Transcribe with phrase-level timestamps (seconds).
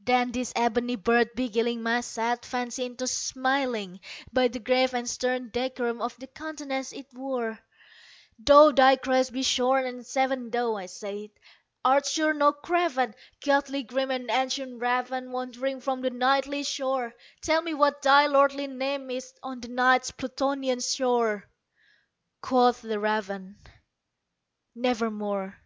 [0.00, 4.00] Then this ebony bird beguiling my sad fancy into smiling,
[4.32, 7.60] By the grave and stern decorum of the countenance it wore,
[8.40, 11.30] "Though thy crest be shorn and shaven, thou," I said,
[11.84, 13.14] "art sure no craven.
[13.38, 18.66] Ghastly grim and ancient raven wandering from the Nightly shore Tell me what thy lordly
[18.66, 21.48] name is on the Night's Plutonian shore!"
[22.40, 23.60] Quoth the raven,
[24.74, 25.56] "Nevermore."